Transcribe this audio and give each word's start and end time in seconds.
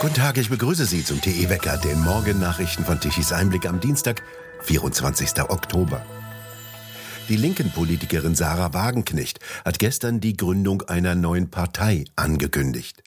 Guten 0.00 0.14
Tag, 0.14 0.36
ich 0.36 0.50
begrüße 0.50 0.84
Sie 0.84 1.04
zum 1.04 1.20
TE 1.20 1.48
Wecker, 1.48 1.78
den 1.78 2.02
Morgennachrichten 2.02 2.84
von 2.84 3.00
Tichys 3.00 3.32
Einblick 3.32 3.66
am 3.66 3.80
Dienstag, 3.80 4.22
24. 4.62 5.40
Oktober. 5.48 6.04
Die 7.28 7.36
linken 7.36 7.70
Politikerin 7.70 8.34
Sarah 8.34 8.74
Wagenknecht 8.74 9.38
hat 9.64 9.78
gestern 9.78 10.20
die 10.20 10.36
Gründung 10.36 10.82
einer 10.82 11.14
neuen 11.14 11.48
Partei 11.48 12.04
angekündigt. 12.16 13.02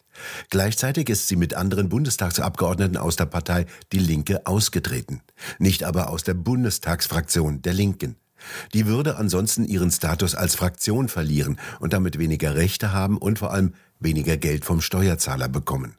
Gleichzeitig 0.50 1.10
ist 1.10 1.28
sie 1.28 1.36
mit 1.36 1.54
anderen 1.54 1.89
Bundestagsabgeordneten 1.89 2.97
aus 2.97 3.15
der 3.15 3.26
Partei 3.26 3.67
Die 3.92 3.99
Linke 3.99 4.47
ausgetreten, 4.47 5.22
nicht 5.60 5.83
aber 5.83 6.10
aus 6.10 6.24
der 6.24 6.33
Bundestagsfraktion 6.33 7.62
der 7.62 7.74
Linken. 7.74 8.15
Die 8.74 8.88
würde 8.88 9.17
ansonsten 9.17 9.65
ihren 9.65 9.92
Status 9.92 10.35
als 10.35 10.56
Fraktion 10.56 11.10
verlieren 11.10 11.60
und 11.79 11.94
damit 11.94 12.17
weniger 12.17 12.56
Rechte 12.56 12.92
haben 12.94 13.17
und 13.17 13.40
vor 13.40 13.51
allem 13.51 13.74
weniger 13.99 14.38
Geld 14.38 14.63
vom 14.65 14.81
Steuerzahler 14.81 15.49
bekommen. 15.49 15.97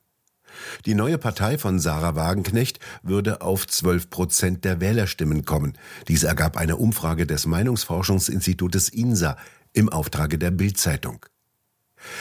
Die 0.86 0.94
neue 0.94 1.18
Partei 1.18 1.58
von 1.58 1.78
Sarah 1.78 2.14
Wagenknecht 2.14 2.78
würde 3.02 3.40
auf 3.42 3.66
12 3.66 4.10
Prozent 4.10 4.64
der 4.64 4.80
Wählerstimmen 4.80 5.44
kommen. 5.44 5.74
Dies 6.08 6.22
ergab 6.22 6.56
eine 6.56 6.76
Umfrage 6.76 7.26
des 7.26 7.46
Meinungsforschungsinstitutes 7.46 8.88
INSA 8.88 9.36
im 9.72 9.88
Auftrage 9.88 10.38
der 10.38 10.50
Bildzeitung. 10.50 11.26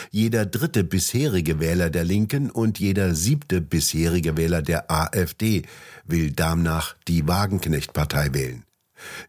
Jeder 0.09 0.45
dritte 0.45 0.83
bisherige 0.83 1.59
Wähler 1.59 1.89
der 1.89 2.03
Linken 2.03 2.49
und 2.49 2.79
jeder 2.79 3.13
siebte 3.13 3.61
bisherige 3.61 4.37
Wähler 4.37 4.61
der 4.61 4.89
AfD 4.91 5.63
will 6.05 6.31
demnach 6.31 6.95
die 7.07 7.27
Wagenknecht-Partei 7.27 8.33
wählen. 8.33 8.63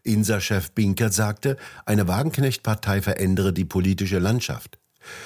INSA-Chef 0.03 0.71
Binker 0.71 1.11
sagte, 1.11 1.57
eine 1.85 2.07
Wagenknecht-Partei 2.07 3.01
verändere 3.01 3.53
die 3.53 3.65
politische 3.65 4.17
Landschaft. 4.17 4.79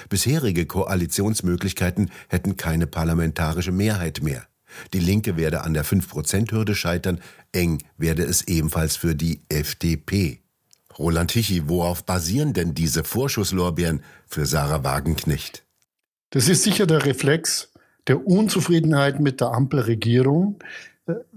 Bisherige 0.10 0.66
Koalitionsmöglichkeiten 0.66 2.12
hätten 2.30 2.58
keine 2.58 2.88
parlamentarische 2.88 3.72
Mehrheit 3.72 4.22
mehr. 4.22 4.48
Die 4.94 5.00
Linke 5.00 5.38
werde 5.38 5.62
an 5.64 5.74
der 5.74 5.86
5-Prozent-Hürde 5.86 6.76
scheitern, 6.76 7.20
eng 7.52 7.80
werde 7.98 8.24
es 8.24 8.48
ebenfalls 8.48 8.96
für 8.96 9.16
die 9.16 9.42
FDP. 9.50 10.40
Roland 10.98 11.32
Tichy, 11.32 11.68
worauf 11.68 12.06
basieren 12.06 12.54
denn 12.54 12.74
diese 12.74 13.04
Vorschusslorbeeren 13.04 14.02
für 14.28 14.46
Sarah 14.46 14.84
Wagenknecht? 14.84 15.64
Das 16.30 16.48
ist 16.48 16.64
sicher 16.64 16.86
der 16.86 17.06
Reflex 17.06 17.72
der 18.08 18.26
Unzufriedenheit 18.28 19.20
mit 19.20 19.42
der 19.42 19.52
Ampelregierung. 19.52 20.60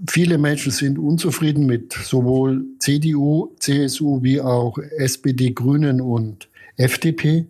Viele 0.07 0.37
Menschen 0.37 0.71
sind 0.71 0.97
unzufrieden 0.97 1.65
mit 1.65 1.93
sowohl 1.93 2.65
CDU, 2.79 3.55
CSU 3.59 4.23
wie 4.23 4.41
auch 4.41 4.77
SPD, 4.77 5.51
Grünen 5.51 6.01
und 6.01 6.49
FDP. 6.77 7.45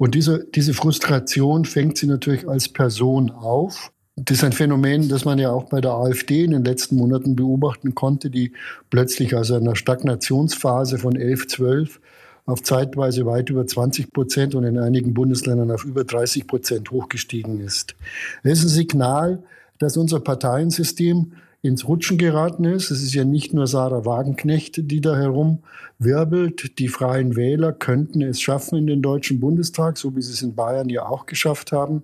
Und 0.00 0.14
diese, 0.14 0.46
diese 0.54 0.72
Frustration 0.72 1.66
fängt 1.66 1.98
sie 1.98 2.06
natürlich 2.06 2.48
als 2.48 2.70
Person 2.70 3.30
auf. 3.30 3.92
Das 4.16 4.38
ist 4.38 4.44
ein 4.44 4.52
Phänomen, 4.52 5.10
das 5.10 5.26
man 5.26 5.38
ja 5.38 5.50
auch 5.50 5.64
bei 5.64 5.82
der 5.82 5.90
AfD 5.90 6.42
in 6.42 6.52
den 6.52 6.64
letzten 6.64 6.96
Monaten 6.96 7.36
beobachten 7.36 7.94
konnte, 7.94 8.30
die 8.30 8.54
plötzlich 8.88 9.34
aus 9.34 9.52
einer 9.52 9.76
Stagnationsphase 9.76 10.96
von 10.96 11.16
11, 11.16 11.48
12 11.48 12.00
auf 12.46 12.62
zeitweise 12.62 13.26
weit 13.26 13.50
über 13.50 13.66
20 13.66 14.10
Prozent 14.10 14.54
und 14.54 14.64
in 14.64 14.78
einigen 14.78 15.12
Bundesländern 15.12 15.70
auf 15.70 15.84
über 15.84 16.02
30 16.02 16.46
Prozent 16.46 16.90
hochgestiegen 16.90 17.60
ist. 17.60 17.94
Das 18.42 18.60
ist 18.60 18.64
ein 18.64 18.68
Signal, 18.68 19.42
dass 19.76 19.98
unser 19.98 20.20
Parteiensystem 20.20 21.32
ins 21.62 21.86
Rutschen 21.86 22.16
geraten 22.16 22.64
ist. 22.64 22.90
Es 22.90 23.02
ist 23.02 23.14
ja 23.14 23.24
nicht 23.24 23.52
nur 23.52 23.66
Sarah 23.66 24.06
Wagenknecht, 24.06 24.90
die 24.90 25.00
da 25.00 25.16
herumwirbelt. 25.16 26.78
Die 26.78 26.88
Freien 26.88 27.36
Wähler 27.36 27.72
könnten 27.72 28.22
es 28.22 28.40
schaffen 28.40 28.78
in 28.78 28.86
den 28.86 29.02
Deutschen 29.02 29.40
Bundestag, 29.40 29.98
so 29.98 30.16
wie 30.16 30.22
sie 30.22 30.32
es 30.32 30.42
in 30.42 30.54
Bayern 30.54 30.88
ja 30.88 31.06
auch 31.06 31.26
geschafft 31.26 31.72
haben. 31.72 32.02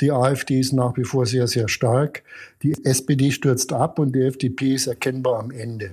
Die 0.00 0.12
AfD 0.12 0.60
ist 0.60 0.72
nach 0.72 0.96
wie 0.96 1.04
vor 1.04 1.24
sehr, 1.24 1.46
sehr 1.46 1.68
stark. 1.68 2.22
Die 2.62 2.74
SPD 2.84 3.30
stürzt 3.30 3.72
ab 3.72 3.98
und 3.98 4.14
die 4.14 4.22
FDP 4.22 4.74
ist 4.74 4.86
erkennbar 4.86 5.40
am 5.40 5.50
Ende. 5.50 5.92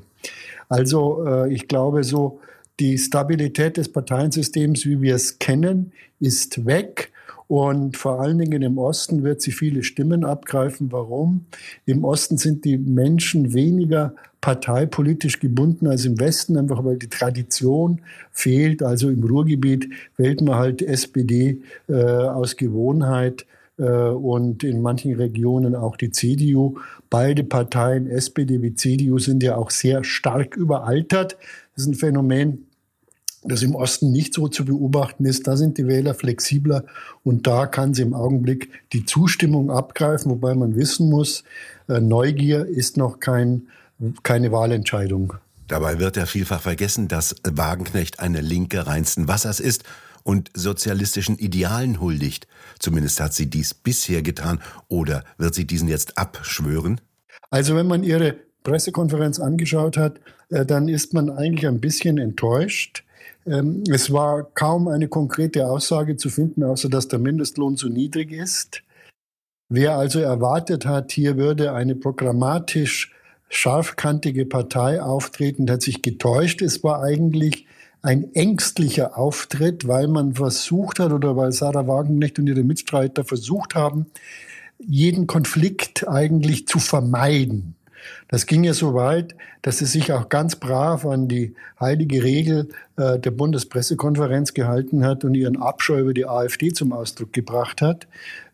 Also 0.68 1.26
äh, 1.26 1.54
ich 1.54 1.68
glaube 1.68 2.04
so, 2.04 2.40
die 2.80 2.98
Stabilität 2.98 3.78
des 3.78 3.90
Parteiensystems, 3.90 4.86
wie 4.86 5.02
wir 5.02 5.16
es 5.16 5.40
kennen, 5.40 5.94
ist 6.20 6.66
weg. 6.66 7.14
Und 7.48 7.98
vor 7.98 8.22
allen 8.22 8.40
Dingen 8.40 8.62
im 8.62 8.78
Osten 8.78 9.24
wird 9.24 9.42
sie 9.42 9.52
viele 9.52 9.84
Stimmen 9.84 10.24
abgreifen. 10.24 10.92
Warum? 10.92 11.46
Im 11.86 12.04
Osten 12.04 12.38
sind 12.38 12.66
die 12.66 12.78
Menschen 12.78 13.54
weniger 13.54 14.16
parteipolitisch 14.42 15.40
gebunden 15.40 15.88
als 15.88 16.06
im 16.06 16.20
Westen, 16.20 16.58
einfach 16.58 16.84
weil 16.84 16.98
die 16.98 17.10
Tradition 17.10 18.02
fehlt. 18.32 18.84
Also 18.84 19.10
im 19.10 19.24
Ruhrgebiet 19.24 19.90
wählt 20.18 20.42
man 20.42 20.56
halt 20.56 20.82
SPD 20.82 21.62
äh, 21.88 21.94
aus 21.94 22.56
Gewohnheit 22.56 23.46
äh, 23.78 23.84
und 23.84 24.64
in 24.64 24.82
manchen 24.82 25.16
Regionen 25.16 25.76
auch 25.76 25.98
die 25.98 26.12
CDU. 26.12 26.78
Beide 27.10 27.44
Parteien, 27.44 28.08
SPD 28.08 28.62
wie 28.62 28.76
CDU, 28.76 29.20
sind 29.20 29.44
ja 29.44 29.56
auch 29.56 29.72
sehr 29.72 30.04
stark 30.04 30.56
überaltert. 30.56 31.38
Das 31.76 31.84
ist 31.84 31.88
ein 31.88 31.96
Phänomen, 31.96 32.66
das 33.48 33.64
im 33.64 33.76
Osten 33.76 34.12
nicht 34.12 34.34
so 34.34 34.48
zu 34.48 34.66
beobachten 34.66 35.26
ist. 35.26 35.48
Da 35.48 35.58
sind 35.58 35.78
die 35.78 35.88
Wähler 35.88 36.14
flexibler 36.14 36.84
und 37.24 37.48
da 37.48 37.68
kann 37.68 37.94
sie 37.94 38.02
im 38.02 38.14
Augenblick 38.14 38.70
die 38.94 39.06
Zustimmung 39.06 39.72
abgreifen, 39.72 40.32
wobei 40.32 40.56
man 40.56 40.76
wissen 40.76 41.10
muss, 41.10 41.44
äh, 41.88 42.00
Neugier 42.00 42.66
ist 42.66 42.98
noch 42.98 43.20
kein, 43.20 43.68
keine 44.24 44.52
Wahlentscheidung. 44.52 45.34
Dabei 45.68 46.00
wird 46.00 46.18
ja 46.18 46.26
vielfach 46.26 46.62
vergessen, 46.62 47.08
dass 47.08 47.36
Wagenknecht 47.44 48.20
eine 48.20 48.42
Linke 48.42 48.86
reinsten 48.86 49.28
Wassers 49.28 49.60
ist 49.60 49.84
und 50.24 50.50
sozialistischen 50.54 51.38
Idealen 51.38 52.00
huldigt. 52.02 52.48
Zumindest 52.80 53.20
hat 53.20 53.34
sie 53.34 53.48
dies 53.48 53.74
bisher 53.74 54.22
getan. 54.22 54.60
Oder 54.88 55.24
wird 55.38 55.56
sie 55.56 55.66
diesen 55.66 55.88
jetzt 55.88 56.18
abschwören? 56.18 57.02
Also 57.50 57.76
wenn 57.76 57.88
man 57.88 58.04
ihre 58.04 58.36
Pressekonferenz 58.64 59.40
angeschaut 59.40 59.98
hat, 59.98 60.20
äh, 60.50 60.66
dann 60.66 60.88
ist 60.88 61.14
man 61.14 61.30
eigentlich 61.30 61.68
ein 61.68 61.80
bisschen 61.80 62.18
enttäuscht. 62.18 63.05
Ähm, 63.46 63.84
es 63.90 64.12
war 64.12 64.44
kaum 64.54 64.88
eine 64.88 65.08
konkrete 65.08 65.68
Aussage 65.68 66.18
zu 66.18 66.30
finden, 66.30 66.64
außer 66.64 66.90
dass 66.90 67.08
der 67.08 67.20
Mindestlohn 67.20 67.78
zu 67.78 67.90
niedrig 67.90 68.32
ist. 68.32 68.84
Wer 69.70 69.98
also 69.98 70.20
erwartet 70.20 70.86
hat, 70.86 71.12
hier 71.12 71.38
würde 71.38 71.74
eine 71.74 71.96
programmatisch 71.96 73.14
scharfkantige 73.50 74.46
Partei 74.46 75.02
auftreten, 75.02 75.70
hat 75.70 75.82
sich 75.82 76.02
getäuscht. 76.02 76.62
Es 76.62 76.84
war 76.84 77.02
eigentlich 77.02 77.66
ein 78.02 78.34
ängstlicher 78.36 79.18
Auftritt, 79.18 79.88
weil 79.88 80.08
man 80.08 80.36
versucht 80.36 81.00
hat 81.00 81.12
oder 81.12 81.36
weil 81.36 81.52
Sarah 81.52 81.88
Wagenknecht 81.88 82.38
und 82.38 82.48
ihre 82.48 82.64
Mitstreiter 82.64 83.24
versucht 83.24 83.74
haben, 83.74 84.06
jeden 84.78 85.26
Konflikt 85.26 86.08
eigentlich 86.08 86.68
zu 86.68 86.80
vermeiden. 86.80 87.76
Das 88.28 88.46
ging 88.46 88.64
ja 88.64 88.74
so 88.74 88.94
weit, 88.94 89.36
dass 89.62 89.80
sie 89.80 89.86
sich 89.86 90.14
auch 90.14 90.30
ganz 90.30 90.56
brav 90.56 91.06
an 91.06 91.28
die 91.28 91.56
heilige 91.80 92.24
Regel 92.24 92.70
äh, 92.98 93.20
der 93.20 93.32
Bundespressekonferenz 93.32 94.54
gehalten 94.54 95.04
hat 95.06 95.24
und 95.24 95.36
ihren 95.36 95.62
Abscheu 95.62 96.00
über 96.00 96.14
die 96.14 96.28
AfD 96.28 96.72
zum 96.74 96.94
Ausdruck 96.94 97.34
gebracht 97.34 97.82
hat. 97.82 98.08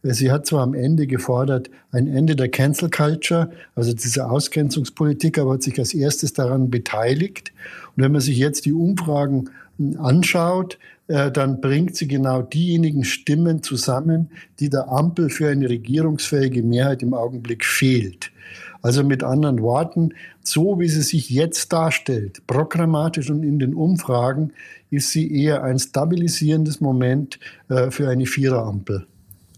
Äh, 0.04 0.14
sie 0.14 0.32
hat 0.32 0.46
zwar 0.46 0.62
am 0.62 0.74
Ende 0.74 1.08
gefordert, 1.08 1.70
ein 1.92 2.08
Ende 2.08 2.36
der 2.36 2.50
Cancel 2.50 2.90
Culture, 2.90 3.52
also 3.76 3.94
diese 3.94 4.30
Ausgrenzungspolitik, 4.30 5.38
aber 5.38 5.54
hat 5.54 5.64
sich 5.64 5.78
als 5.80 5.94
erstes 5.94 6.34
daran 6.34 6.70
beteiligt. 6.70 7.52
Und 7.96 8.04
wenn 8.04 8.12
man 8.12 8.22
sich 8.22 8.38
jetzt 8.38 8.66
die 8.66 8.74
Umfragen 8.74 9.50
anschaut, 9.98 10.78
äh, 11.12 11.32
dann 11.32 11.60
bringt 11.60 11.96
sie 11.98 12.08
genau 12.08 12.42
diejenigen 12.42 13.04
Stimmen 13.04 13.62
zusammen, 13.64 14.32
die 14.60 14.70
der 14.70 14.90
Ampel 14.90 15.30
für 15.30 15.50
eine 15.50 15.68
regierungsfähige 15.70 16.64
Mehrheit 16.64 17.04
im 17.04 17.14
Augenblick 17.14 17.66
fehlt. 17.66 18.32
Also 18.82 19.04
mit 19.04 19.24
anderen 19.24 19.62
Worten, 19.62 20.14
so 20.42 20.80
wie 20.80 20.88
sie 20.88 21.02
sich 21.02 21.30
jetzt 21.30 21.74
darstellt, 21.74 22.48
programmatisch 22.48 23.30
und 23.30 23.44
in 23.44 23.60
den 23.60 23.76
Umfragen, 23.76 24.54
ist 24.90 25.12
sie 25.12 25.32
eher 25.32 25.64
ein 25.64 25.80
stabilisierendes 25.80 26.80
Moment 26.80 27.40
äh, 27.70 27.92
für 27.92 28.10
eine 28.10 28.26
Viererampel. 28.26 29.06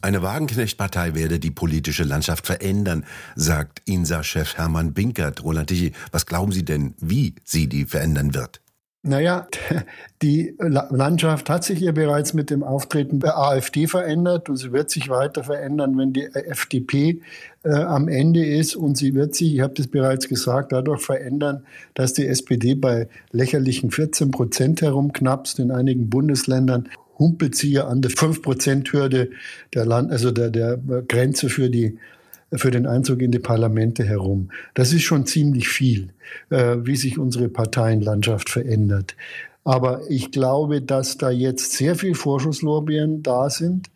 Eine 0.01 0.21
Wagenknecht-Partei 0.21 1.13
werde 1.13 1.39
die 1.39 1.51
politische 1.51 2.03
Landschaft 2.03 2.45
verändern, 2.47 3.05
sagt 3.35 3.83
INSA-Chef 3.85 4.57
Hermann 4.57 4.93
Binkert. 4.93 5.43
Roland 5.43 5.69
Tichy, 5.69 5.93
was 6.11 6.25
glauben 6.25 6.51
Sie 6.51 6.65
denn, 6.65 6.95
wie 6.99 7.35
sie 7.45 7.69
die 7.69 7.85
verändern 7.85 8.33
wird? 8.33 8.62
Naja, 9.05 9.47
die 10.21 10.55
Landschaft 10.59 11.49
hat 11.49 11.65
sich 11.65 11.81
ja 11.81 11.91
bereits 11.91 12.33
mit 12.33 12.49
dem 12.49 12.63
Auftreten 12.63 13.19
der 13.19 13.37
AfD 13.37 13.85
verändert 13.85 14.47
und 14.47 14.55
sie 14.55 14.71
wird 14.71 14.89
sich 14.89 15.09
weiter 15.09 15.43
verändern, 15.43 15.97
wenn 15.97 16.13
die 16.13 16.23
FDP 16.23 17.21
äh, 17.63 17.69
am 17.73 18.07
Ende 18.07 18.45
ist. 18.45 18.77
Und 18.77 18.97
sie 18.97 19.13
wird 19.13 19.35
sich, 19.35 19.55
ich 19.55 19.59
habe 19.59 19.73
das 19.75 19.87
bereits 19.87 20.29
gesagt, 20.29 20.71
dadurch 20.71 21.01
verändern, 21.01 21.65
dass 21.95 22.13
die 22.13 22.25
SPD 22.25 22.75
bei 22.75 23.09
lächerlichen 23.31 23.91
14 23.91 24.31
Prozent 24.31 24.81
herumknappst 24.81 25.59
in 25.59 25.71
einigen 25.71 26.09
Bundesländern 26.09 26.87
humpelt 27.19 27.55
sie 27.55 27.73
ja 27.73 27.87
an 27.87 28.01
der 28.01 28.11
5-Prozent-Hürde 28.11 29.31
der 29.73 29.85
Land, 29.85 30.11
also 30.11 30.31
der, 30.31 30.49
der 30.49 30.77
Grenze 31.07 31.49
für 31.49 31.69
die 31.69 31.97
für 32.55 32.71
den 32.71 32.85
Einzug 32.85 33.21
in 33.21 33.31
die 33.31 33.39
Parlamente 33.39 34.03
herum. 34.03 34.49
Das 34.73 34.93
ist 34.93 35.03
schon 35.03 35.25
ziemlich 35.25 35.69
viel, 35.69 36.09
äh, 36.49 36.77
wie 36.81 36.95
sich 36.95 37.17
unsere 37.17 37.49
Parteienlandschaft 37.49 38.49
verändert. 38.49 39.15
Aber 39.63 40.01
ich 40.09 40.31
glaube, 40.31 40.81
dass 40.81 41.17
da 41.17 41.29
jetzt 41.29 41.73
sehr 41.73 41.95
viel 41.95 42.15
Vorschusslorbeeren 42.15 43.23
da 43.23 43.49
sind. 43.49 43.89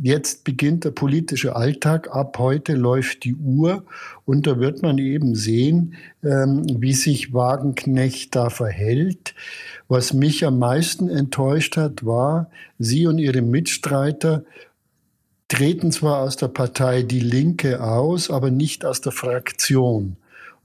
jetzt 0.00 0.44
beginnt 0.44 0.84
der 0.84 0.92
politische 0.92 1.56
Alltag. 1.56 2.14
Ab 2.14 2.38
heute 2.38 2.74
läuft 2.74 3.24
die 3.24 3.34
Uhr 3.34 3.84
und 4.24 4.46
da 4.46 4.60
wird 4.60 4.82
man 4.82 4.98
eben 4.98 5.34
sehen, 5.34 5.94
ähm, 6.22 6.64
wie 6.78 6.92
sich 6.92 7.34
Wagenknecht 7.34 8.36
da 8.36 8.50
verhält. 8.50 9.34
Was 9.88 10.14
mich 10.14 10.46
am 10.46 10.60
meisten 10.60 11.08
enttäuscht 11.08 11.76
hat, 11.76 12.06
war, 12.06 12.50
Sie 12.78 13.08
und 13.08 13.18
Ihre 13.18 13.42
Mitstreiter 13.42 14.44
treten 15.50 15.90
zwar 15.90 16.20
aus 16.22 16.36
der 16.36 16.48
Partei 16.48 17.02
Die 17.02 17.20
Linke 17.20 17.82
aus, 17.82 18.30
aber 18.30 18.50
nicht 18.50 18.84
aus 18.84 19.00
der 19.00 19.12
Fraktion. 19.12 20.16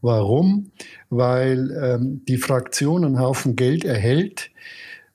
Warum? 0.02 0.72
Weil 1.10 1.72
ähm, 1.72 2.22
die 2.28 2.38
Fraktion 2.38 3.04
einen 3.04 3.20
Haufen 3.20 3.56
Geld 3.56 3.84
erhält, 3.84 4.52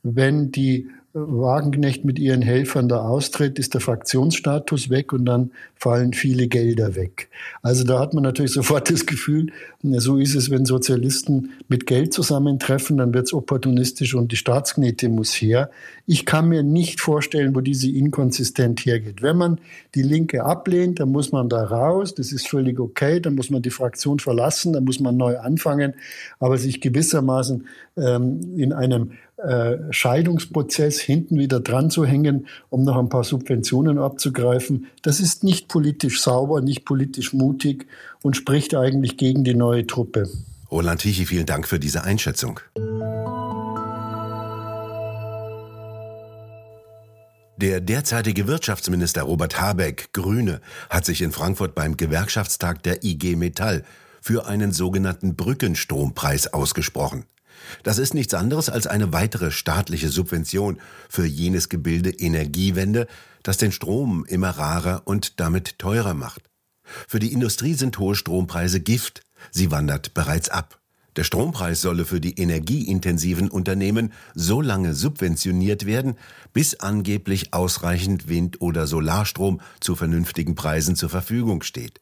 wenn 0.02 0.50
die 0.50 0.88
Wagenknecht 1.12 2.04
mit 2.04 2.20
ihren 2.20 2.40
Helfern 2.40 2.88
da 2.88 3.00
austritt, 3.00 3.58
ist 3.58 3.74
der 3.74 3.80
Fraktionsstatus 3.80 4.90
weg 4.90 5.12
und 5.12 5.24
dann 5.24 5.50
fallen 5.74 6.12
viele 6.12 6.46
Gelder 6.46 6.94
weg. 6.94 7.30
Also 7.62 7.82
da 7.82 7.98
hat 7.98 8.14
man 8.14 8.22
natürlich 8.22 8.52
sofort 8.52 8.90
das 8.90 9.06
Gefühl, 9.06 9.50
so 9.82 10.18
ist 10.18 10.36
es, 10.36 10.50
wenn 10.50 10.66
Sozialisten 10.66 11.50
mit 11.66 11.86
Geld 11.86 12.12
zusammentreffen, 12.12 12.96
dann 12.96 13.12
wird 13.12 13.26
es 13.26 13.32
opportunistisch 13.32 14.14
und 14.14 14.30
die 14.30 14.36
Staatsknete 14.36 15.08
muss 15.08 15.32
her. 15.32 15.70
Ich 16.06 16.26
kann 16.26 16.48
mir 16.48 16.62
nicht 16.62 17.00
vorstellen, 17.00 17.56
wo 17.56 17.60
diese 17.60 17.90
Inkonsistent 17.90 18.80
hergeht. 18.80 19.20
Wenn 19.20 19.36
man 19.36 19.58
die 19.96 20.02
Linke 20.02 20.44
ablehnt, 20.44 21.00
dann 21.00 21.10
muss 21.10 21.32
man 21.32 21.48
da 21.48 21.64
raus, 21.64 22.14
das 22.14 22.30
ist 22.30 22.46
völlig 22.46 22.78
okay, 22.78 23.18
dann 23.18 23.34
muss 23.34 23.50
man 23.50 23.62
die 23.62 23.70
Fraktion 23.70 24.20
verlassen, 24.20 24.74
dann 24.74 24.84
muss 24.84 25.00
man 25.00 25.16
neu 25.16 25.38
anfangen, 25.38 25.94
aber 26.38 26.56
sich 26.56 26.80
gewissermaßen 26.80 27.66
ähm, 27.96 28.40
in 28.56 28.72
einem 28.72 29.12
äh, 29.42 29.92
Scheidungsprozess 29.92 31.00
hinten 31.00 31.38
wieder 31.38 31.60
dran 31.60 31.90
zu 31.90 32.04
hängen, 32.04 32.46
um 32.68 32.84
noch 32.84 32.96
ein 32.96 33.08
paar 33.08 33.24
Subventionen 33.24 33.98
abzugreifen. 33.98 34.86
Das 35.02 35.20
ist 35.20 35.44
nicht 35.44 35.68
politisch 35.68 36.20
sauber, 36.20 36.60
nicht 36.60 36.84
politisch 36.84 37.32
mutig 37.32 37.86
und 38.22 38.36
spricht 38.36 38.74
eigentlich 38.74 39.16
gegen 39.16 39.44
die 39.44 39.54
neue 39.54 39.86
Truppe. 39.86 40.28
Roland 40.70 41.00
Tichy, 41.00 41.26
vielen 41.26 41.46
Dank 41.46 41.66
für 41.66 41.78
diese 41.78 42.04
Einschätzung. 42.04 42.60
Der 47.56 47.80
derzeitige 47.82 48.46
Wirtschaftsminister 48.46 49.22
Robert 49.22 49.60
Habeck, 49.60 50.14
Grüne, 50.14 50.62
hat 50.88 51.04
sich 51.04 51.20
in 51.20 51.30
Frankfurt 51.30 51.74
beim 51.74 51.98
Gewerkschaftstag 51.98 52.82
der 52.82 53.04
IG 53.04 53.36
Metall 53.36 53.84
für 54.22 54.46
einen 54.46 54.72
sogenannten 54.72 55.36
Brückenstrompreis 55.36 56.54
ausgesprochen. 56.54 57.24
Das 57.82 57.98
ist 57.98 58.14
nichts 58.14 58.34
anderes 58.34 58.68
als 58.68 58.86
eine 58.86 59.12
weitere 59.12 59.50
staatliche 59.50 60.08
Subvention 60.08 60.80
für 61.08 61.24
jenes 61.24 61.68
Gebilde 61.68 62.10
Energiewende, 62.10 63.06
das 63.42 63.56
den 63.56 63.72
Strom 63.72 64.24
immer 64.26 64.50
rarer 64.50 65.02
und 65.04 65.40
damit 65.40 65.78
teurer 65.78 66.14
macht. 66.14 66.42
Für 67.08 67.18
die 67.18 67.32
Industrie 67.32 67.74
sind 67.74 67.98
hohe 67.98 68.14
Strompreise 68.14 68.80
Gift, 68.80 69.22
sie 69.50 69.70
wandert 69.70 70.14
bereits 70.14 70.48
ab. 70.48 70.80
Der 71.16 71.24
Strompreis 71.24 71.80
solle 71.80 72.04
für 72.04 72.20
die 72.20 72.38
energieintensiven 72.40 73.50
Unternehmen 73.50 74.12
so 74.34 74.60
lange 74.60 74.94
subventioniert 74.94 75.84
werden, 75.84 76.16
bis 76.52 76.78
angeblich 76.78 77.52
ausreichend 77.52 78.28
Wind- 78.28 78.60
oder 78.60 78.86
Solarstrom 78.86 79.60
zu 79.80 79.96
vernünftigen 79.96 80.54
Preisen 80.54 80.94
zur 80.94 81.10
Verfügung 81.10 81.62
steht. 81.62 82.00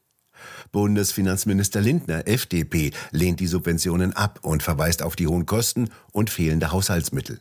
Bundesfinanzminister 0.72 1.80
Lindner, 1.80 2.26
FDP, 2.26 2.92
lehnt 3.10 3.40
die 3.40 3.46
Subventionen 3.46 4.12
ab 4.12 4.40
und 4.42 4.62
verweist 4.62 5.02
auf 5.02 5.16
die 5.16 5.26
hohen 5.26 5.46
Kosten 5.46 5.90
und 6.12 6.30
fehlende 6.30 6.72
Haushaltsmittel. 6.72 7.40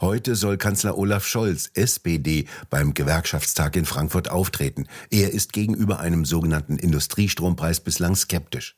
Heute 0.00 0.36
soll 0.36 0.58
Kanzler 0.58 0.98
Olaf 0.98 1.26
Scholz, 1.26 1.70
SPD, 1.74 2.46
beim 2.70 2.94
Gewerkschaftstag 2.94 3.76
in 3.76 3.84
Frankfurt 3.84 4.30
auftreten. 4.30 4.86
Er 5.10 5.32
ist 5.32 5.52
gegenüber 5.52 6.00
einem 6.00 6.24
sogenannten 6.24 6.76
Industriestrompreis 6.76 7.80
bislang 7.80 8.14
skeptisch. 8.14 8.76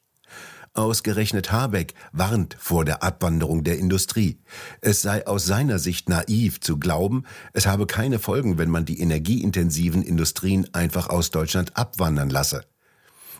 Ausgerechnet 0.76 1.52
Habeck 1.52 1.94
warnt 2.10 2.56
vor 2.58 2.84
der 2.84 3.04
Abwanderung 3.04 3.62
der 3.62 3.78
Industrie. 3.78 4.40
Es 4.80 5.02
sei 5.02 5.24
aus 5.24 5.46
seiner 5.46 5.78
Sicht 5.78 6.08
naiv 6.08 6.60
zu 6.60 6.78
glauben, 6.78 7.24
es 7.52 7.66
habe 7.66 7.86
keine 7.86 8.18
Folgen, 8.18 8.58
wenn 8.58 8.70
man 8.70 8.84
die 8.84 8.98
energieintensiven 8.98 10.02
Industrien 10.02 10.66
einfach 10.74 11.08
aus 11.08 11.30
Deutschland 11.30 11.76
abwandern 11.76 12.28
lasse. 12.28 12.64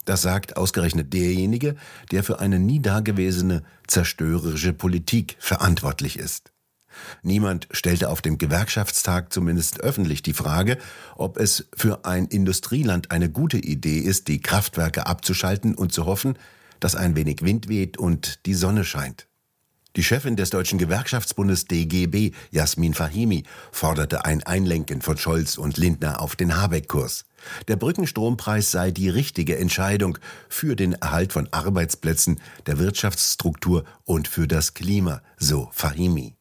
Das 0.05 0.23
sagt 0.23 0.57
ausgerechnet 0.57 1.13
derjenige, 1.13 1.77
der 2.11 2.25
für 2.25 2.41
eine 2.41 2.59
nie 2.59 2.81
dagewesene 2.81 3.63
zerstörerische 3.87 4.73
Politik 4.73 5.37
verantwortlich 5.39 6.19
ist. 6.19 6.53
Niemand 7.23 7.67
stellte 7.71 8.09
auf 8.09 8.23
dem 8.23 8.39
Gewerkschaftstag 8.39 9.33
zumindest 9.33 9.81
öffentlich 9.81 10.23
die 10.23 10.33
Frage, 10.33 10.79
ob 11.17 11.39
es 11.39 11.69
für 11.77 12.05
ein 12.05 12.27
Industrieland 12.27 13.11
eine 13.11 13.31
gute 13.31 13.59
Idee 13.59 13.99
ist, 13.99 14.29
die 14.29 14.41
Kraftwerke 14.41 15.07
abzuschalten 15.07 15.75
und 15.75 15.93
zu 15.93 16.07
hoffen, 16.07 16.39
dass 16.81 16.95
ein 16.95 17.17
wenig 17.17 17.43
Wind 17.43 17.69
weht 17.69 17.99
und 17.99 18.47
die 18.47 18.55
Sonne 18.55 18.85
scheint. 18.85 19.27
Die 19.97 20.03
Chefin 20.03 20.35
des 20.35 20.51
Deutschen 20.51 20.79
Gewerkschaftsbundes 20.79 21.67
DGB, 21.67 22.33
Jasmin 22.51 22.95
Fahimi, 22.95 23.45
forderte 23.71 24.25
ein 24.25 24.43
Einlenken 24.43 25.03
von 25.03 25.17
Scholz 25.17 25.57
und 25.57 25.77
Lindner 25.77 26.21
auf 26.21 26.35
den 26.35 26.61
Habeck-Kurs. 26.61 27.27
Der 27.69 27.77
Brückenstrompreis 27.77 28.73
sei 28.73 28.91
die 28.91 29.09
richtige 29.09 29.57
Entscheidung 29.57 30.19
für 30.49 30.75
den 30.75 30.95
Erhalt 30.95 31.33
von 31.33 31.47
Arbeitsplätzen, 31.53 32.41
der 32.67 32.81
Wirtschaftsstruktur 32.81 33.85
und 34.05 34.27
für 34.27 34.49
das 34.49 34.75
Klima, 34.75 35.23
so 35.37 35.69
Fahimi. 35.73 36.35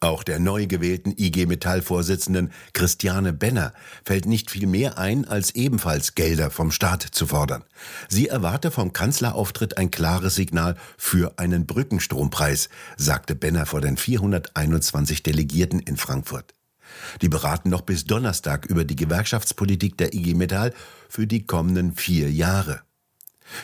Auch 0.00 0.22
der 0.22 0.38
neu 0.38 0.66
gewählten 0.66 1.14
IG 1.16 1.46
Metall-Vorsitzenden 1.46 2.52
Christiane 2.74 3.32
Benner 3.32 3.72
fällt 4.04 4.26
nicht 4.26 4.50
viel 4.50 4.66
mehr 4.66 4.98
ein, 4.98 5.24
als 5.24 5.54
ebenfalls 5.54 6.14
Gelder 6.14 6.50
vom 6.50 6.70
Staat 6.70 7.02
zu 7.02 7.26
fordern. 7.26 7.64
Sie 8.08 8.28
erwarte 8.28 8.70
vom 8.70 8.92
Kanzlerauftritt 8.92 9.78
ein 9.78 9.90
klares 9.90 10.34
Signal 10.34 10.76
für 10.98 11.38
einen 11.38 11.64
Brückenstrompreis, 11.64 12.68
sagte 12.98 13.34
Benner 13.34 13.64
vor 13.64 13.80
den 13.80 13.96
421 13.96 15.22
Delegierten 15.22 15.80
in 15.80 15.96
Frankfurt. 15.96 16.52
Die 17.22 17.30
beraten 17.30 17.70
noch 17.70 17.82
bis 17.82 18.04
Donnerstag 18.04 18.66
über 18.66 18.84
die 18.84 18.96
Gewerkschaftspolitik 18.96 19.96
der 19.96 20.12
IG 20.14 20.34
Metall 20.34 20.74
für 21.08 21.26
die 21.26 21.46
kommenden 21.46 21.94
vier 21.94 22.30
Jahre. 22.30 22.82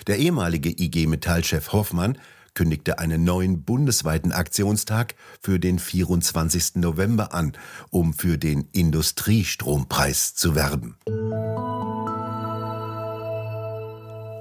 Der 0.07 0.19
ehemalige 0.19 0.71
IG 0.71 1.07
Metall-Chef 1.07 1.73
Hoffmann 1.73 2.17
kündigte 2.55 2.99
einen 2.99 3.25
neuen 3.25 3.65
bundesweiten 3.65 4.33
Aktionstag 4.33 5.15
für 5.41 5.59
den 5.59 5.79
24. 5.79 6.77
November 6.77 7.35
an, 7.35 7.53
um 7.91 8.15
für 8.15 8.39
den 8.39 8.69
Industriestrompreis 8.73 10.35
zu 10.35 10.55
werben. 10.55 10.97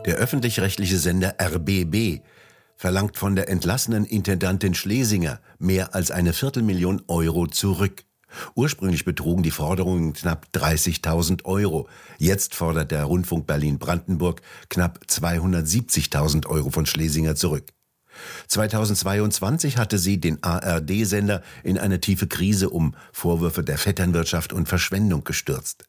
Der 0.06 0.16
öffentlich-rechtliche 0.16 0.98
Sender 0.98 1.36
RBB 1.40 2.22
verlangt 2.76 3.18
von 3.18 3.36
der 3.36 3.48
entlassenen 3.48 4.06
Intendantin 4.06 4.74
Schlesinger 4.74 5.40
mehr 5.60 5.94
als 5.94 6.10
eine 6.10 6.34
Viertelmillion 6.34 7.04
Euro 7.08 7.46
zurück. 7.46 8.04
Ursprünglich 8.56 9.06
betrugen 9.06 9.44
die 9.44 9.52
Forderungen 9.52 10.14
knapp 10.14 10.48
30.000 10.56 11.46
Euro. 11.46 11.88
Jetzt 12.18 12.56
fordert 12.56 12.90
der 12.90 13.04
Rundfunk 13.04 13.46
Berlin-Brandenburg 13.46 14.42
knapp 14.70 15.02
270.000 15.08 16.48
Euro 16.48 16.72
von 16.72 16.88
Schlesinger 16.88 17.36
zurück. 17.36 17.66
2022 18.48 19.78
hatte 19.78 19.98
sie 19.98 20.20
den 20.20 20.42
ARD-Sender 20.44 21.42
in 21.64 21.78
eine 21.78 22.00
tiefe 22.00 22.28
Krise 22.28 22.70
um 22.70 22.96
Vorwürfe 23.12 23.64
der 23.64 23.78
Vetternwirtschaft 23.78 24.54
und 24.54 24.68
Verschwendung 24.68 25.24
gestürzt. 25.24 25.86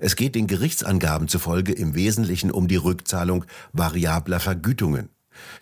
Es 0.00 0.16
geht 0.16 0.34
den 0.34 0.46
Gerichtsangaben 0.46 1.28
zufolge 1.28 1.72
im 1.72 1.94
Wesentlichen 1.94 2.50
um 2.50 2.68
die 2.68 2.76
Rückzahlung 2.76 3.44
variabler 3.72 4.40
Vergütungen. 4.40 5.10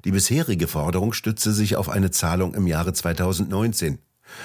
Die 0.04 0.10
bisherige 0.10 0.68
Forderung 0.68 1.12
stützte 1.12 1.52
sich 1.52 1.76
auf 1.76 1.88
eine 1.88 2.10
Zahlung 2.10 2.54
im 2.54 2.66
Jahre 2.66 2.92
2019. 2.92 3.98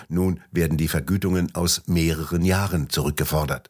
Nun 0.10 0.42
werden 0.52 0.78
die 0.78 0.88
Vergütungen 0.88 1.54
aus 1.56 1.84
mehreren 1.88 2.44
Jahren 2.44 2.90
zurückgefordert. 2.90 3.70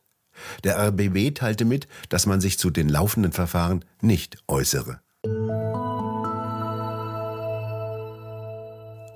Der 0.64 0.78
RBB 0.88 1.36
teilte 1.36 1.66
mit, 1.66 1.88
dass 2.10 2.26
man 2.26 2.42
sich 2.42 2.58
zu 2.58 2.70
den 2.70 2.90
laufenden 2.90 3.32
Verfahren 3.32 3.86
nicht 4.02 4.38
äußere. 4.48 5.02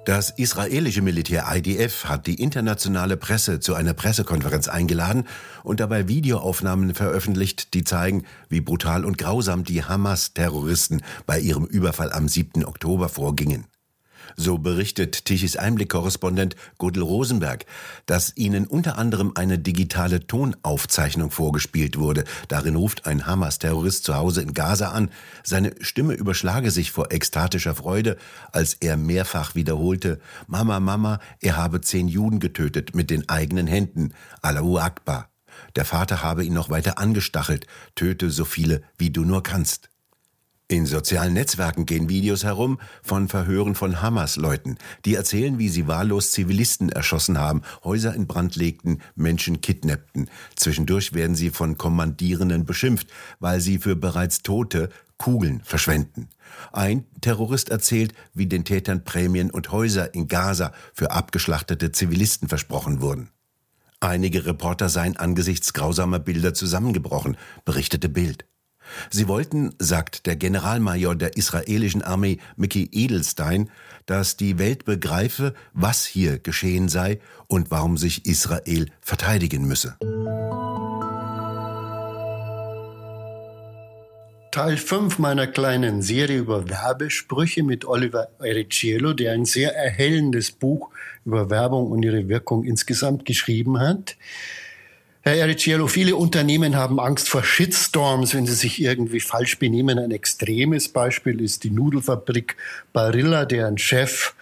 Das 0.06 0.30
israelische 0.30 1.02
Militär 1.02 1.46
IDF 1.52 2.06
hat 2.06 2.28
die 2.28 2.40
internationale 2.40 3.18
Presse 3.18 3.60
zu 3.60 3.74
einer 3.74 3.96
Pressekonferenz 3.96 4.68
eingeladen 4.68 5.24
und 5.64 5.80
dabei 5.80 6.08
Videoaufnahmen 6.08 6.94
veröffentlicht, 6.94 7.74
die 7.74 7.84
zeigen, 7.84 8.24
wie 8.48 8.62
brutal 8.62 9.04
und 9.04 9.18
grausam 9.18 9.64
die 9.64 9.84
Hamas-Terroristen 9.84 11.02
bei 11.26 11.40
ihrem 11.40 11.66
Überfall 11.66 12.14
am 12.14 12.28
7. 12.28 12.66
Oktober 12.66 13.10
vorgingen. 13.10 13.66
So 14.36 14.58
berichtet 14.58 15.26
Tichys 15.26 15.58
Einblick-Korrespondent 15.58 16.56
Gudel 16.78 17.04
Rosenberg, 17.04 17.66
dass 18.06 18.36
ihnen 18.36 18.68
unter 18.68 18.98
anderem 18.98 19.32
eine 19.36 19.60
digitale 19.60 20.28
Tonaufzeichnung 20.28 21.32
vorgespielt 21.32 21.98
wurde. 21.98 22.24
Darin 22.48 22.76
ruft 22.76 23.06
ein 23.06 23.26
Hamas-Terrorist 23.26 24.04
zu 24.04 24.16
Hause 24.16 24.42
in 24.42 24.54
Gaza 24.54 24.90
an. 24.90 25.10
Seine 25.44 25.74
Stimme 25.82 26.14
überschlage 26.14 26.72
sich 26.72 26.92
vor 26.92 27.12
ekstatischer 27.12 27.76
Freude, 27.76 28.18
als 28.52 28.74
er 28.74 28.98
mehrfach 28.98 29.56
wiederholte, 29.56 30.20
Mama, 30.48 30.80
Mama, 30.80 31.20
er 31.42 31.58
habe 31.58 31.82
zehn 31.82 32.08
Juden 32.08 32.40
getötet 32.40 32.96
mit 32.96 33.10
den 33.10 33.30
eigenen 33.30 33.68
Händen. 33.68 34.14
Allahu 34.42 34.78
Akbar. 34.78 35.30
Der 35.76 35.86
Vater 35.86 36.22
habe 36.22 36.44
ihn 36.44 36.54
noch 36.54 36.70
weiter 36.70 36.98
angestachelt, 36.98 37.68
töte 37.96 38.30
so 38.30 38.46
viele, 38.46 38.84
wie 38.98 39.10
du 39.10 39.24
nur 39.24 39.44
kannst. 39.44 39.90
In 40.68 40.88
sozialen 40.88 41.34
Netzwerken 41.34 41.86
gehen 41.86 42.10
Videos 42.10 42.44
herum 42.44 42.80
von 43.04 43.28
Verhören 43.28 43.76
von 43.76 44.02
Hamas-Leuten, 44.02 44.80
die 45.06 45.14
erzählen, 45.14 45.60
wie 45.60 45.70
sie 45.70 45.88
wahllos 45.88 46.32
Zivilisten 46.32 46.90
erschossen 46.90 47.38
haben, 47.38 47.62
Häuser 47.84 48.16
in 48.16 48.26
Brand 48.26 48.56
legten, 48.56 49.00
Menschen 49.16 49.62
kidnappten. 49.62 50.28
Zwischendurch 50.56 51.14
werden 51.14 51.36
sie 51.36 51.52
von 51.52 51.78
Kommandierenden 51.78 52.66
beschimpft, 52.66 53.08
weil 53.40 53.62
sie 53.62 53.78
für 53.78 53.96
bereits 53.96 54.42
Tote 54.42 54.90
Kugeln 55.18 55.62
verschwenden. 55.64 56.30
Ein 56.74 57.06
Terrorist 57.22 57.70
erzählt, 57.70 58.16
wie 58.34 58.48
den 58.48 58.66
Tätern 58.66 59.04
Prämien 59.04 59.52
und 59.52 59.72
Häuser 59.72 60.16
in 60.16 60.28
Gaza 60.28 60.74
für 60.96 61.12
abgeschlachtete 61.12 61.92
Zivilisten 61.92 62.48
versprochen 62.50 63.02
wurden. 63.02 63.30
Einige 64.00 64.48
Reporter 64.48 64.90
seien 64.90 65.16
angesichts 65.16 65.74
grausamer 65.74 66.18
Bilder 66.20 66.56
zusammengebrochen, 66.56 67.38
berichtete 67.66 68.10
Bild. 68.10 68.46
Sie 69.10 69.28
wollten, 69.28 69.74
sagt 69.80 70.26
der 70.26 70.36
Generalmajor 70.36 71.16
der 71.16 71.38
israelischen 71.38 72.02
Armee 72.02 72.38
Mickey 72.56 72.90
Edelstein, 72.92 73.70
dass 74.06 74.38
die 74.38 74.60
Welt 74.60 74.86
begreife, 74.86 75.54
was 75.74 76.06
hier 76.06 76.40
geschehen 76.40 76.90
sei 76.90 77.20
und 77.48 77.72
warum 77.72 77.98
sich 77.98 78.26
Israel 78.26 78.88
verteidigen 79.02 79.66
müsse. 79.68 79.98
Teil 84.56 84.78
5 84.78 85.20
meiner 85.20 85.48
kleinen 85.48 86.02
Serie 86.02 86.38
über 86.38 86.70
Werbesprüche 86.70 87.62
mit 87.62 87.84
Oliver 87.84 88.30
Ericiello, 88.40 89.12
der 89.12 89.34
ein 89.34 89.44
sehr 89.44 89.76
erhellendes 89.76 90.52
Buch 90.52 90.92
über 91.26 91.50
Werbung 91.50 91.92
und 91.92 92.04
ihre 92.04 92.30
Wirkung 92.30 92.64
insgesamt 92.64 93.26
geschrieben 93.26 93.82
hat. 93.82 94.16
Herr 95.28 95.38
Ericiello, 95.38 95.88
viele 95.88 96.16
Unternehmen 96.16 96.76
haben 96.76 97.00
Angst 97.00 97.30
vor 97.30 97.44
Shitstorms, 97.44 98.36
wenn 98.36 98.46
sie 98.46 98.54
sich 98.54 98.80
irgendwie 98.80 99.20
falsch 99.20 99.58
benehmen. 99.58 99.98
Ein 99.98 100.12
extremes 100.12 100.88
Beispiel 100.88 101.42
ist 101.42 101.64
die 101.64 101.72
Nudelfabrik 101.72 102.56
Barilla, 102.94 103.46
deren 103.46 103.80
Chef 103.80 104.36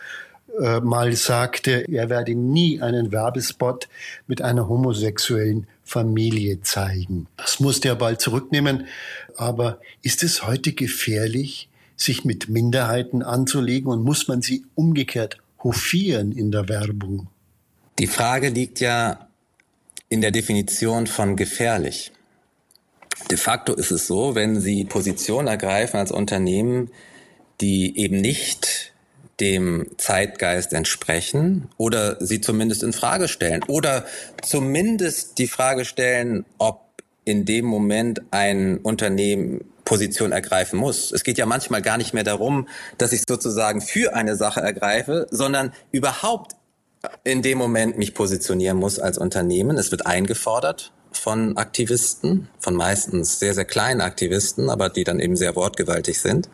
äh, 0.62 0.82
mal 0.82 1.14
sagte, 1.14 1.86
er 1.90 2.10
werde 2.10 2.36
nie 2.36 2.82
einen 2.82 3.14
Werbespot 3.14 3.88
mit 4.28 4.42
einer 4.42 4.68
homosexuellen 4.68 5.68
Familie 5.86 6.60
zeigen. 6.64 7.28
Das 7.38 7.62
musste 7.62 7.88
er 7.88 7.96
bald 7.96 8.20
zurücknehmen. 8.20 8.88
Aber 9.38 9.80
ist 10.02 10.22
es 10.22 10.46
heute 10.46 10.74
gefährlich, 10.74 11.70
sich 11.96 12.26
mit 12.26 12.50
Minderheiten 12.50 13.24
anzulegen 13.24 13.90
und 13.90 14.04
muss 14.04 14.28
man 14.28 14.42
sie 14.42 14.66
umgekehrt 14.76 15.38
hofieren 15.64 16.34
in 16.34 16.52
der 16.52 16.68
Werbung? 16.68 17.28
Die 18.00 18.08
Frage 18.08 18.50
liegt 18.50 18.82
ja 18.82 19.30
in 20.14 20.22
der 20.22 20.30
Definition 20.30 21.08
von 21.08 21.36
gefährlich. 21.36 22.12
De 23.32 23.38
facto 23.38 23.74
ist 23.74 23.90
es 23.90 24.06
so, 24.06 24.36
wenn 24.36 24.62
Sie 24.62 24.86
Position 24.86 25.48
ergreifen 25.48 25.98
als 25.98 26.12
Unternehmen, 26.12 26.92
die 27.62 27.98
eben 27.98 28.22
nicht 28.22 28.94
dem 29.40 29.88
Zeitgeist 29.98 30.72
entsprechen 30.74 31.68
oder 31.78 32.24
sie 32.24 32.42
zumindest 32.42 32.84
in 32.84 32.94
Frage 32.94 33.28
stellen 33.28 33.64
oder 33.64 34.06
zumindest 34.44 35.40
die 35.40 35.48
Frage 35.48 35.84
stellen, 35.84 36.46
ob 36.60 36.82
in 37.26 37.46
dem 37.46 37.66
Moment 37.66 38.22
ein 38.30 38.78
Unternehmen 38.78 39.66
Position 39.84 40.32
ergreifen 40.32 40.78
muss. 40.78 41.12
Es 41.12 41.24
geht 41.24 41.40
ja 41.40 41.48
manchmal 41.48 41.82
gar 41.82 41.98
nicht 41.98 42.14
mehr 42.14 42.24
darum, 42.24 42.68
dass 43.00 43.14
ich 43.14 43.24
sozusagen 43.28 43.82
für 43.82 44.14
eine 44.14 44.36
Sache 44.36 44.62
ergreife, 44.62 45.26
sondern 45.32 45.74
überhaupt 45.92 46.56
in 47.24 47.42
dem 47.42 47.58
Moment 47.58 47.98
mich 47.98 48.14
positionieren 48.14 48.78
muss 48.78 49.00
als 49.00 49.18
Unternehmen. 49.18 49.78
Es 49.78 49.92
wird 49.92 50.06
eingefordert 50.06 50.92
von 51.12 51.58
Aktivisten, 51.58 52.48
von 52.60 52.76
meistens 52.76 53.40
sehr, 53.40 53.54
sehr 53.54 53.66
kleinen 53.66 54.02
Aktivisten, 54.02 54.70
aber 54.70 54.90
die 54.90 55.04
dann 55.04 55.20
eben 55.20 55.36
sehr 55.36 55.56
wortgewaltig 55.56 56.20
sind. 56.20 56.50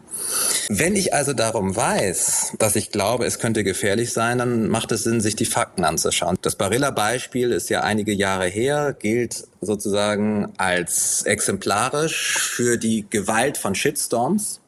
Wenn 0.68 0.96
ich 0.98 1.14
also 1.14 1.32
darum 1.34 1.76
weiß, 1.76 2.54
dass 2.60 2.76
ich 2.76 2.92
glaube, 2.92 3.26
es 3.26 3.40
könnte 3.40 3.64
gefährlich 3.64 4.12
sein, 4.12 4.38
dann 4.38 4.68
macht 4.68 4.92
es 4.92 5.04
Sinn, 5.04 5.22
sich 5.22 5.38
die 5.38 5.46
Fakten 5.46 5.86
anzuschauen. 5.86 6.38
Das 6.42 6.56
Barilla-Beispiel 6.56 7.52
ist 7.52 7.70
ja 7.70 7.82
einige 7.82 8.12
Jahre 8.12 8.48
her, 8.48 8.96
gilt 9.00 9.48
sozusagen 9.62 10.52
als 10.58 11.24
exemplarisch 11.24 12.38
für 12.38 12.78
die 12.78 13.06
Gewalt 13.10 13.58
von 13.58 13.76
Shitstorms. 13.76 14.60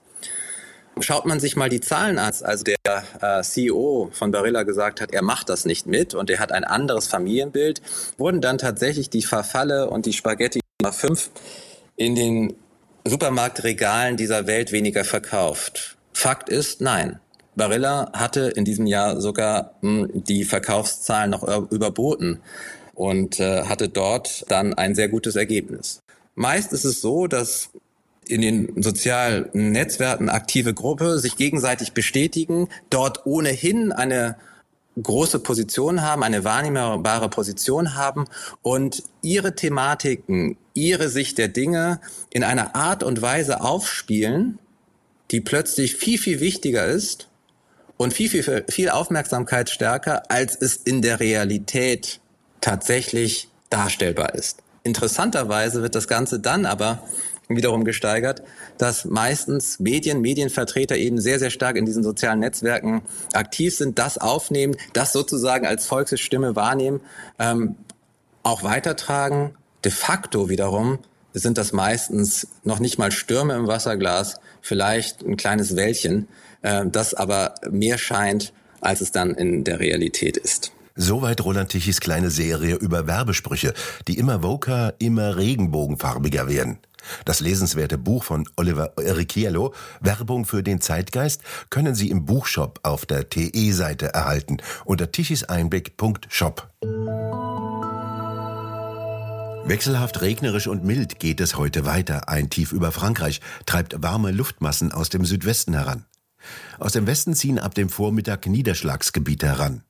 Schaut 0.99 1.25
man 1.25 1.39
sich 1.39 1.55
mal 1.55 1.69
die 1.69 1.79
Zahlen 1.79 2.19
an, 2.19 2.33
also 2.41 2.63
der 2.63 3.03
äh, 3.21 3.41
CEO 3.41 4.09
von 4.11 4.31
Barilla 4.31 4.63
gesagt 4.63 5.01
hat, 5.01 5.11
er 5.11 5.21
macht 5.21 5.49
das 5.49 5.65
nicht 5.65 5.87
mit 5.87 6.13
und 6.13 6.29
er 6.29 6.39
hat 6.39 6.51
ein 6.51 6.63
anderes 6.63 7.07
Familienbild, 7.07 7.81
wurden 8.17 8.41
dann 8.41 8.57
tatsächlich 8.57 9.09
die 9.09 9.23
Verfalle 9.23 9.89
und 9.89 10.05
die 10.05 10.13
Spaghetti 10.13 10.59
Nummer 10.81 10.93
5 10.93 11.31
in 11.95 12.15
den 12.15 12.53
Supermarktregalen 13.05 14.17
dieser 14.17 14.47
Welt 14.47 14.71
weniger 14.71 15.03
verkauft. 15.03 15.97
Fakt 16.13 16.49
ist, 16.49 16.81
nein. 16.81 17.19
Barilla 17.55 18.11
hatte 18.13 18.51
in 18.55 18.65
diesem 18.65 18.85
Jahr 18.85 19.19
sogar 19.19 19.75
mh, 19.81 20.01
hm, 20.01 20.23
die 20.23 20.43
Verkaufszahlen 20.43 21.31
noch 21.31 21.71
überboten 21.71 22.41
und 22.95 23.39
äh, 23.39 23.63
hatte 23.63 23.89
dort 23.89 24.45
dann 24.49 24.73
ein 24.73 24.95
sehr 24.95 25.09
gutes 25.09 25.35
Ergebnis. 25.35 26.01
Meist 26.35 26.73
ist 26.73 26.85
es 26.85 27.01
so, 27.01 27.27
dass 27.27 27.69
in 28.31 28.41
den 28.41 28.81
sozialen 28.81 29.49
Netzwerken 29.53 30.29
aktive 30.29 30.73
Gruppe 30.73 31.19
sich 31.19 31.35
gegenseitig 31.35 31.93
bestätigen, 31.93 32.69
dort 32.89 33.25
ohnehin 33.25 33.91
eine 33.91 34.35
große 35.01 35.39
Position 35.39 36.01
haben, 36.01 36.23
eine 36.23 36.43
wahrnehmbare 36.43 37.29
Position 37.29 37.95
haben 37.95 38.25
und 38.61 39.03
ihre 39.21 39.55
Thematiken, 39.55 40.57
ihre 40.73 41.09
Sicht 41.09 41.37
der 41.37 41.47
Dinge 41.47 42.01
in 42.29 42.43
einer 42.43 42.75
Art 42.75 43.03
und 43.03 43.21
Weise 43.21 43.61
aufspielen, 43.61 44.59
die 45.31 45.41
plötzlich 45.41 45.95
viel, 45.95 46.17
viel 46.17 46.39
wichtiger 46.39 46.85
ist 46.85 47.29
und 47.97 48.13
viel, 48.13 48.29
viel, 48.29 48.65
viel 48.69 48.89
Aufmerksamkeit 48.89 49.69
stärker, 49.69 50.23
als 50.29 50.57
es 50.59 50.75
in 50.75 51.01
der 51.01 51.19
Realität 51.19 52.19
tatsächlich 52.59 53.47
darstellbar 53.69 54.35
ist. 54.35 54.59
Interessanterweise 54.83 55.83
wird 55.83 55.95
das 55.95 56.07
Ganze 56.07 56.39
dann 56.39 56.65
aber 56.65 57.03
wiederum 57.55 57.83
gesteigert, 57.83 58.41
dass 58.77 59.05
meistens 59.05 59.79
Medien, 59.79 60.21
Medienvertreter 60.21 60.97
eben 60.97 61.19
sehr, 61.19 61.39
sehr 61.39 61.49
stark 61.49 61.75
in 61.75 61.85
diesen 61.85 62.03
sozialen 62.03 62.39
Netzwerken 62.39 63.01
aktiv 63.33 63.75
sind, 63.75 63.99
das 63.99 64.17
aufnehmen, 64.17 64.75
das 64.93 65.13
sozusagen 65.13 65.65
als 65.65 65.85
Volksstimme 65.85 66.55
wahrnehmen, 66.55 67.01
ähm, 67.39 67.75
auch 68.43 68.63
weitertragen. 68.63 69.55
De 69.83 69.91
facto 69.91 70.49
wiederum 70.49 70.99
sind 71.33 71.57
das 71.57 71.71
meistens 71.71 72.47
noch 72.63 72.79
nicht 72.79 72.97
mal 72.97 73.11
Stürme 73.11 73.55
im 73.55 73.67
Wasserglas, 73.67 74.39
vielleicht 74.61 75.23
ein 75.23 75.37
kleines 75.37 75.75
Wellchen, 75.75 76.27
äh, 76.61 76.85
das 76.85 77.13
aber 77.13 77.55
mehr 77.69 77.97
scheint, 77.97 78.53
als 78.81 79.01
es 79.01 79.11
dann 79.11 79.35
in 79.35 79.63
der 79.63 79.79
Realität 79.79 80.37
ist. 80.37 80.71
Soweit 80.95 81.41
Roland 81.41 81.69
Tichys 81.69 82.01
kleine 82.01 82.29
Serie 82.29 82.75
über 82.75 83.07
Werbesprüche, 83.07 83.73
die 84.07 84.17
immer 84.17 84.43
woker, 84.43 84.93
immer 84.99 85.37
regenbogenfarbiger 85.37 86.49
werden. 86.49 86.79
Das 87.25 87.39
lesenswerte 87.39 87.97
Buch 87.97 88.23
von 88.23 88.47
Oliver 88.55 88.93
Ricciello, 88.97 89.73
Werbung 89.99 90.45
für 90.45 90.63
den 90.63 90.81
Zeitgeist, 90.81 91.41
können 91.69 91.95
Sie 91.95 92.09
im 92.09 92.25
Buchshop 92.25 92.79
auf 92.83 93.05
der 93.05 93.29
TE-Seite 93.29 94.13
erhalten 94.13 94.57
unter 94.85 95.11
tichiseinblick.shop. 95.11 96.69
Wechselhaft 99.65 100.21
regnerisch 100.21 100.67
und 100.67 100.83
mild 100.83 101.19
geht 101.19 101.39
es 101.39 101.55
heute 101.55 101.85
weiter. 101.85 102.27
Ein 102.27 102.49
Tief 102.49 102.71
über 102.73 102.91
Frankreich 102.91 103.41
treibt 103.65 104.01
warme 104.01 104.31
Luftmassen 104.31 104.91
aus 104.91 105.09
dem 105.09 105.23
Südwesten 105.23 105.73
heran. 105.73 106.05
Aus 106.79 106.93
dem 106.93 107.07
Westen 107.07 107.35
ziehen 107.35 107.59
ab 107.59 107.75
dem 107.75 107.89
Vormittag 107.89 108.47
Niederschlagsgebiete 108.47 109.47
heran. 109.47 109.83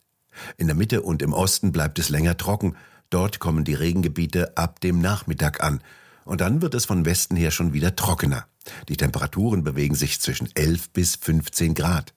In 0.57 0.67
der 0.67 0.75
Mitte 0.75 1.01
und 1.01 1.21
im 1.21 1.33
Osten 1.33 1.71
bleibt 1.71 1.99
es 1.99 2.09
länger 2.09 2.37
trocken. 2.37 2.75
Dort 3.09 3.39
kommen 3.39 3.63
die 3.63 3.73
Regengebiete 3.73 4.55
ab 4.57 4.79
dem 4.81 4.99
Nachmittag 4.99 5.63
an 5.63 5.81
und 6.25 6.41
dann 6.41 6.61
wird 6.61 6.73
es 6.75 6.85
von 6.85 7.05
Westen 7.05 7.35
her 7.35 7.51
schon 7.51 7.73
wieder 7.73 7.95
trockener. 7.95 8.45
Die 8.89 8.97
Temperaturen 8.97 9.63
bewegen 9.63 9.95
sich 9.95 10.21
zwischen 10.21 10.49
11 10.55 10.91
bis 10.91 11.15
15 11.15 11.73
Grad. 11.73 12.13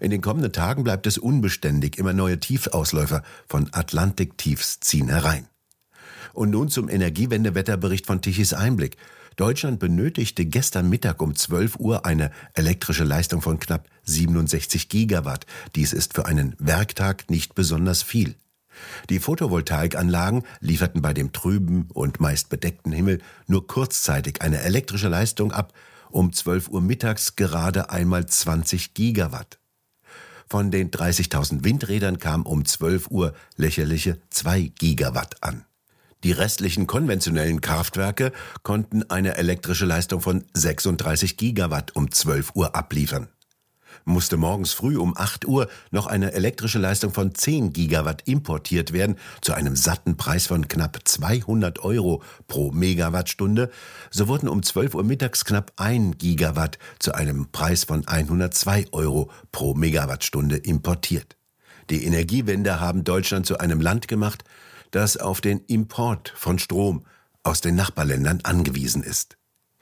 In 0.00 0.10
den 0.10 0.20
kommenden 0.20 0.52
Tagen 0.52 0.84
bleibt 0.84 1.06
es 1.06 1.18
unbeständig, 1.18 1.98
immer 1.98 2.12
neue 2.12 2.40
Tiefausläufer 2.40 3.22
von 3.48 3.68
Atlantiktiefs 3.72 4.80
ziehen 4.80 5.08
herein. 5.08 5.46
Und 6.32 6.50
nun 6.50 6.68
zum 6.68 6.88
Energiewendewetterbericht 6.88 8.06
von 8.06 8.20
Tichys 8.20 8.52
Einblick. 8.54 8.96
Deutschland 9.36 9.78
benötigte 9.78 10.46
gestern 10.46 10.88
Mittag 10.88 11.22
um 11.22 11.34
12 11.34 11.76
Uhr 11.76 12.04
eine 12.04 12.32
elektrische 12.54 13.04
Leistung 13.04 13.40
von 13.40 13.60
knapp 13.60 13.88
67 14.04 14.88
Gigawatt. 14.88 15.46
Dies 15.76 15.92
ist 15.92 16.14
für 16.14 16.26
einen 16.26 16.56
Werktag 16.58 17.30
nicht 17.30 17.54
besonders 17.54 18.02
viel. 18.02 18.34
Die 19.10 19.18
Photovoltaikanlagen 19.18 20.42
lieferten 20.60 21.02
bei 21.02 21.14
dem 21.14 21.32
trüben 21.32 21.88
und 21.92 22.20
meist 22.20 22.48
bedeckten 22.48 22.92
Himmel 22.92 23.20
nur 23.46 23.66
kurzzeitig 23.66 24.42
eine 24.42 24.60
elektrische 24.60 25.08
Leistung 25.08 25.52
ab, 25.52 25.72
um 26.10 26.32
12 26.32 26.68
Uhr 26.68 26.80
mittags 26.80 27.36
gerade 27.36 27.90
einmal 27.90 28.26
20 28.26 28.94
Gigawatt. 28.94 29.58
Von 30.48 30.70
den 30.70 30.90
30.000 30.90 31.64
Windrädern 31.64 32.18
kam 32.18 32.44
um 32.44 32.64
12 32.64 33.10
Uhr 33.10 33.34
lächerliche 33.56 34.18
2 34.30 34.72
Gigawatt 34.78 35.42
an. 35.42 35.64
Die 36.24 36.32
restlichen 36.32 36.86
konventionellen 36.86 37.60
Kraftwerke 37.60 38.32
konnten 38.62 39.08
eine 39.10 39.36
elektrische 39.36 39.84
Leistung 39.84 40.20
von 40.20 40.44
36 40.54 41.36
Gigawatt 41.36 41.94
um 41.94 42.10
12 42.10 42.52
Uhr 42.54 42.74
abliefern 42.74 43.28
musste 44.04 44.36
morgens 44.36 44.72
früh 44.72 44.96
um 44.96 45.16
8 45.16 45.46
Uhr 45.46 45.68
noch 45.90 46.06
eine 46.06 46.32
elektrische 46.32 46.78
Leistung 46.78 47.12
von 47.12 47.34
10 47.34 47.72
Gigawatt 47.72 48.22
importiert 48.26 48.92
werden, 48.92 49.16
zu 49.40 49.54
einem 49.54 49.76
satten 49.76 50.16
Preis 50.16 50.46
von 50.46 50.68
knapp 50.68 50.98
200 51.04 51.78
Euro 51.80 52.22
pro 52.46 52.70
Megawattstunde, 52.72 53.70
so 54.10 54.28
wurden 54.28 54.48
um 54.48 54.62
12 54.62 54.94
Uhr 54.94 55.04
mittags 55.04 55.44
knapp 55.44 55.72
1 55.76 56.18
Gigawatt 56.18 56.78
zu 56.98 57.14
einem 57.14 57.48
Preis 57.52 57.84
von 57.84 58.06
102 58.06 58.86
Euro 58.92 59.30
pro 59.52 59.74
Megawattstunde 59.74 60.56
importiert. 60.56 61.36
Die 61.90 62.04
Energiewende 62.04 62.80
haben 62.80 63.04
Deutschland 63.04 63.46
zu 63.46 63.58
einem 63.58 63.80
Land 63.80 64.08
gemacht, 64.08 64.44
das 64.90 65.16
auf 65.16 65.40
den 65.40 65.60
Import 65.66 66.32
von 66.36 66.58
Strom 66.58 67.04
aus 67.42 67.60
den 67.60 67.76
Nachbarländern 67.76 68.40
angewiesen 68.42 69.02
ist. 69.02 69.37